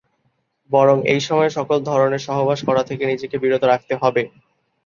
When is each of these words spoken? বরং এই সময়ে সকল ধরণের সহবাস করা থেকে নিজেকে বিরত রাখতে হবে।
বরং 0.69 0.97
এই 1.13 1.21
সময়ে 1.27 1.51
সকল 1.57 1.77
ধরণের 1.89 2.25
সহবাস 2.27 2.59
করা 2.67 2.83
থেকে 2.89 3.03
নিজেকে 3.05 3.35
বিরত 3.39 3.63
রাখতে 3.65 3.93
হবে। 4.01 4.23